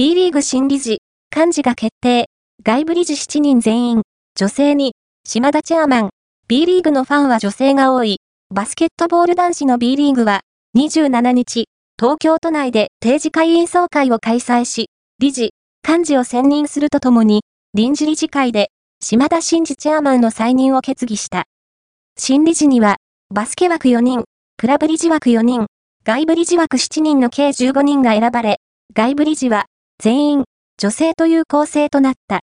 [0.00, 1.02] B リーグ新理事、
[1.36, 2.24] 幹事が決定。
[2.64, 4.02] 外部理事7人全員、
[4.34, 4.94] 女性に、
[5.28, 6.10] 島田チェアマン。
[6.48, 8.16] B リーグのファンは女性が多い。
[8.48, 10.40] バスケットボール男子の B リーグは、
[10.74, 11.66] 27日、
[12.00, 14.86] 東京都内で定時会員総会を開催し、
[15.18, 15.50] 理事、
[15.86, 17.42] 幹事を選任するとともに、
[17.74, 18.70] 臨時理事会で、
[19.02, 21.44] 島田真二チェアマンの再任を決議した。
[22.16, 22.96] 新理事には、
[23.34, 24.24] バスケ枠4人、
[24.56, 25.66] クラブ理事枠4人、
[26.06, 28.60] 外部理事枠7人の計15人が選ばれ、
[28.94, 29.66] 外部理事は、
[30.02, 30.44] 全員、
[30.78, 32.38] 女性という構成となった。